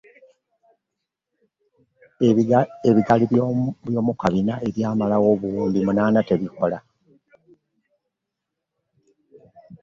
[2.89, 3.23] Ebigaali
[3.85, 6.77] by'omukka bina ebyamalawo obuwumbi munaana tebikola